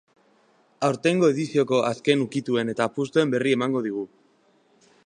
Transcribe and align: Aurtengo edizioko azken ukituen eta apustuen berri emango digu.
Aurtengo 0.87 1.29
edizioko 1.33 1.83
azken 1.91 2.25
ukituen 2.27 2.75
eta 2.75 2.89
apustuen 2.91 3.37
berri 3.37 3.55
emango 3.59 3.85
digu. 3.91 4.09